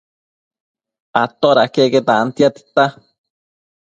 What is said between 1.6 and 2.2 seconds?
queque